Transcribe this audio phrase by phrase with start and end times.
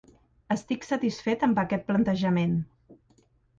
[0.55, 2.59] Estic satisfet amb aquest plantejament.